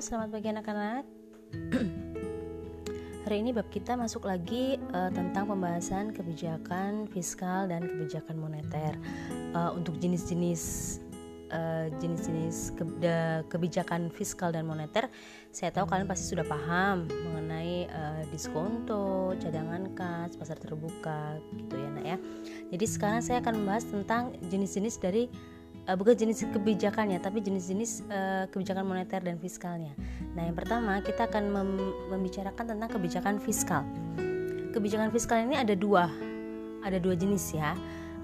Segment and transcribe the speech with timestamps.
[0.00, 1.04] selamat pagi anak-anak.
[3.28, 8.96] Hari ini bab kita masuk lagi uh, tentang pembahasan kebijakan fiskal dan kebijakan moneter
[9.52, 10.96] uh, untuk jenis-jenis
[11.52, 12.84] uh, jenis-jenis ke
[13.52, 15.12] kebijakan fiskal dan moneter.
[15.52, 21.88] Saya tahu kalian pasti sudah paham mengenai uh, diskonto, cadangan kas, pasar terbuka, gitu ya,
[21.92, 22.16] nak ya.
[22.72, 25.28] Jadi sekarang saya akan membahas tentang jenis-jenis dari
[25.90, 29.90] uh, bukan jenis kebijakannya tapi jenis-jenis uh, kebijakan moneter dan fiskalnya.
[30.38, 31.70] Nah, yang pertama kita akan mem
[32.14, 33.82] membicarakan tentang kebijakan fiskal.
[34.70, 36.06] Kebijakan fiskal ini ada dua,
[36.86, 37.74] ada dua jenis ya.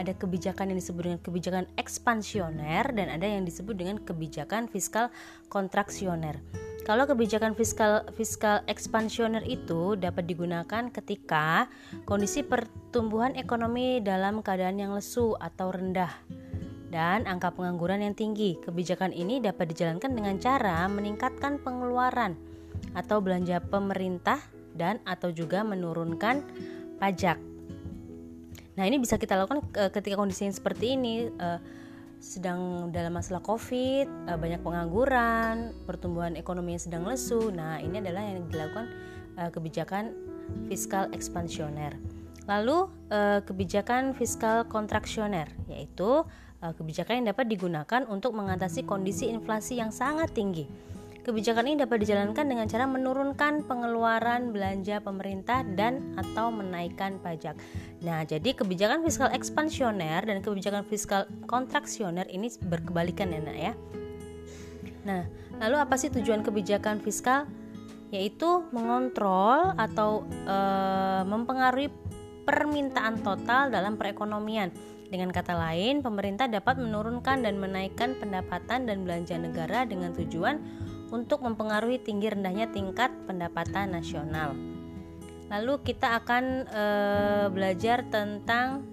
[0.00, 5.12] Ada kebijakan yang disebut dengan kebijakan ekspansioner dan ada yang disebut dengan kebijakan fiskal
[5.52, 6.40] kontraksioner.
[6.88, 11.68] Kalau kebijakan fiskal fiskal ekspansioner itu dapat digunakan ketika
[12.08, 16.08] kondisi pertumbuhan ekonomi dalam keadaan yang lesu atau rendah
[16.90, 18.58] dan angka pengangguran yang tinggi.
[18.58, 22.34] Kebijakan ini dapat dijalankan dengan cara meningkatkan pengeluaran
[22.92, 24.42] atau belanja pemerintah
[24.74, 26.42] dan atau juga menurunkan
[26.98, 27.38] pajak.
[28.78, 31.60] Nah, ini bisa kita lakukan eh, ketika kondisi yang seperti ini eh,
[32.20, 37.50] sedang dalam masalah Covid, eh, banyak pengangguran, pertumbuhan ekonomi yang sedang lesu.
[37.50, 38.86] Nah, ini adalah yang dilakukan
[39.40, 40.12] kebijakan
[40.68, 41.96] fiskal ekspansioner.
[42.44, 42.92] Lalu
[43.46, 46.26] kebijakan fiskal kontraksioner yaitu
[46.60, 50.90] kebijakan yang dapat digunakan untuk mengatasi kondisi inflasi yang sangat tinggi.
[51.20, 57.60] Kebijakan ini dapat dijalankan dengan cara menurunkan pengeluaran belanja pemerintah dan atau menaikkan pajak.
[58.00, 63.72] Nah, jadi kebijakan fiskal ekspansioner dan kebijakan fiskal kontraksioner ini berkebalikan ya, Nak ya.
[65.04, 65.22] Nah,
[65.60, 67.44] lalu apa sih tujuan kebijakan fiskal?
[68.10, 70.56] Yaitu mengontrol atau e,
[71.30, 71.92] mempengaruhi
[72.50, 74.74] permintaan total dalam perekonomian
[75.10, 80.58] dengan kata lain, pemerintah dapat menurunkan dan menaikkan pendapatan dan belanja negara dengan tujuan
[81.10, 84.54] untuk mempengaruhi tinggi rendahnya tingkat pendapatan nasional.
[85.50, 86.84] Lalu kita akan e,
[87.50, 88.86] belajar tentang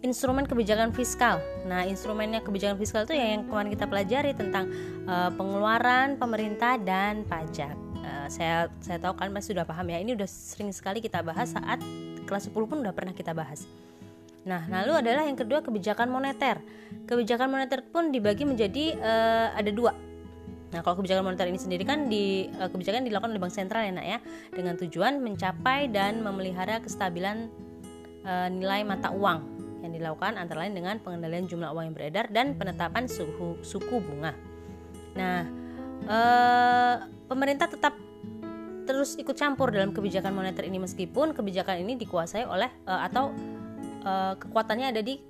[0.00, 1.36] instrumen kebijakan fiskal.
[1.68, 4.72] Nah, instrumennya kebijakan fiskal itu ya yang kemarin kita pelajari tentang
[5.04, 7.81] e, pengeluaran pemerintah dan pajak.
[8.02, 9.98] E, saya saya tahu kan pasti sudah paham ya.
[10.02, 11.78] Ini udah sering sekali kita bahas saat
[12.26, 13.64] kelas 10 pun udah pernah kita bahas.
[14.42, 16.58] Nah, lalu adalah yang kedua kebijakan moneter.
[17.06, 19.94] Kebijakan moneter pun dibagi menjadi uh, ada dua.
[20.74, 23.92] Nah, kalau kebijakan moneter ini sendiri kan di uh, kebijakan dilakukan oleh bank sentral ya,
[23.94, 24.18] nak ya,
[24.50, 27.46] dengan tujuan mencapai dan memelihara kestabilan
[28.26, 32.58] uh, nilai mata uang yang dilakukan antara lain dengan pengendalian jumlah uang yang beredar dan
[32.58, 34.34] penetapan suhu suku bunga.
[35.14, 35.46] Nah,
[36.08, 36.94] uh,
[37.28, 37.94] pemerintah tetap
[38.82, 43.30] terus ikut campur dalam kebijakan moneter ini meskipun kebijakan ini dikuasai oleh uh, atau
[44.02, 45.22] uh, kekuatannya ada di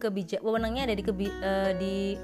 [0.00, 2.16] kebijak wewenangnya ada di kebi, uh, di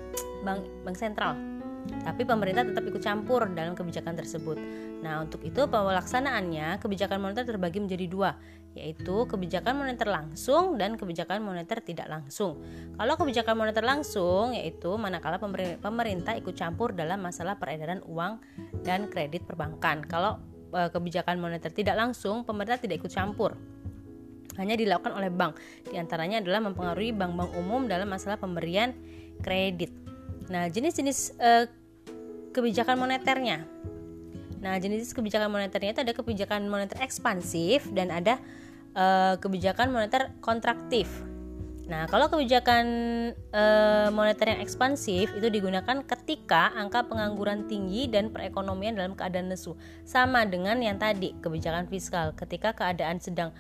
[0.47, 1.56] bank bank sentral
[2.05, 4.59] tapi pemerintah tetap ikut campur dalam kebijakan tersebut.
[5.03, 8.31] Nah, untuk itu pelaksanaannya kebijakan moneter terbagi menjadi dua,
[8.77, 12.61] yaitu kebijakan moneter langsung dan kebijakan moneter tidak langsung.
[12.97, 15.41] Kalau kebijakan moneter langsung yaitu manakala
[15.81, 18.39] pemerintah ikut campur dalam masalah peredaran uang
[18.85, 20.05] dan kredit perbankan.
[20.05, 20.39] Kalau
[20.73, 23.57] eh, kebijakan moneter tidak langsung, pemerintah tidak ikut campur
[24.57, 25.61] hanya dilakukan oleh bank.
[25.85, 28.97] Di antaranya adalah mempengaruhi bank-bank umum dalam masalah pemberian
[29.45, 30.06] kredit.
[30.47, 31.65] Nah, jenis-jenis uh,
[32.55, 33.67] kebijakan moneternya.
[34.63, 38.41] Nah, jenis kebijakan moneternya itu ada kebijakan moneter ekspansif dan ada
[38.97, 41.07] uh, kebijakan moneter kontraktif.
[41.87, 42.87] Nah, kalau kebijakan
[43.31, 43.65] e,
[44.11, 49.79] moneter yang ekspansif itu digunakan ketika angka pengangguran tinggi dan perekonomian dalam keadaan lesu.
[50.03, 53.55] Sama dengan yang tadi, kebijakan fiskal ketika keadaan sedang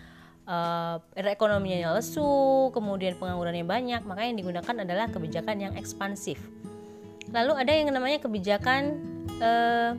[0.50, 2.26] uh, ekonominya lesu,
[2.74, 6.42] kemudian penganggurannya banyak, maka yang digunakan adalah kebijakan yang ekspansif.
[7.36, 8.96] Lalu ada yang namanya kebijakan
[9.44, 9.92] uh,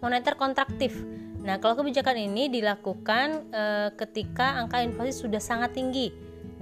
[0.00, 0.96] moneter kontraktif.
[1.44, 6.08] Nah, kalau kebijakan ini dilakukan uh, ketika angka inflasi sudah sangat tinggi.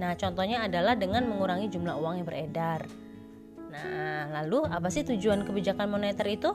[0.03, 2.83] Nah, contohnya adalah dengan mengurangi jumlah uang yang beredar.
[3.71, 6.51] Nah, lalu apa sih tujuan kebijakan moneter itu?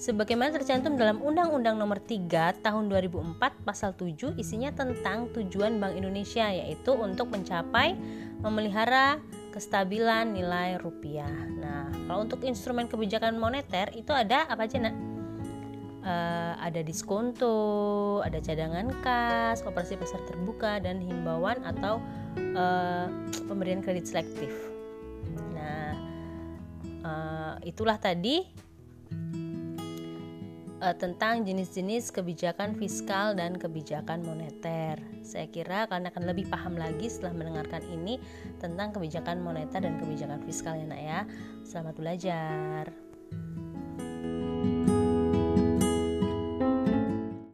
[0.00, 3.36] Sebagaimana tercantum dalam Undang-Undang Nomor 3 Tahun 2004
[3.68, 8.00] Pasal 7 isinya tentang tujuan Bank Indonesia yaitu untuk mencapai
[8.40, 9.20] memelihara
[9.50, 11.30] kestabilan nilai rupiah.
[11.60, 14.96] Nah, kalau untuk instrumen kebijakan moneter itu ada apa aja, Nak?
[16.00, 22.00] Uh, ada diskonto, ada cadangan kas, operasi pasar terbuka dan himbauan atau
[22.56, 23.04] uh,
[23.44, 24.48] pemberian kredit selektif.
[25.52, 25.92] Nah,
[27.04, 28.48] uh, itulah tadi
[30.80, 34.98] uh, tentang jenis-jenis kebijakan fiskal dan kebijakan moneter.
[35.20, 38.18] Saya kira kalian akan lebih paham lagi setelah mendengarkan ini
[38.58, 41.20] tentang kebijakan moneter dan kebijakan fiskal ya nak ya.
[41.62, 43.09] Selamat belajar.